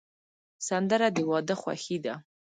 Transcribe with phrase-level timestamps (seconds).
[0.67, 2.13] سندره د واده خوښي ده